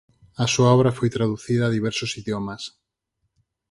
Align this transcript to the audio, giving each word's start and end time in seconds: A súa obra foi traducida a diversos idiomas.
A 0.43 0.45
súa 0.53 0.71
obra 0.77 0.95
foi 0.97 1.09
traducida 1.15 1.63
a 1.65 1.73
diversos 1.77 2.11
idiomas. 2.21 2.63